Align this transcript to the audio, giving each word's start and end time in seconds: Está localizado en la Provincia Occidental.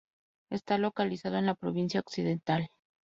Está 0.49 0.79
localizado 0.79 1.37
en 1.37 1.45
la 1.45 1.53
Provincia 1.53 1.99
Occidental. 1.99 2.71